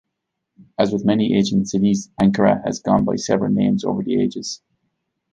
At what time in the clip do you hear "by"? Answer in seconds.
3.05-3.17